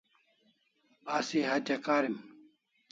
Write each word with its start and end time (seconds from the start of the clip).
Asi 1.15 1.39
hatya 1.49 1.75
karim 1.85 2.15